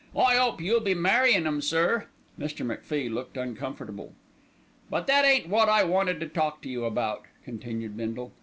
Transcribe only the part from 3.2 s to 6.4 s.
uncomfortable. "But that ain't wot I wanted to